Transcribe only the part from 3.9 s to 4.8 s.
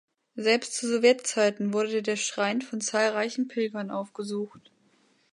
aufgesucht.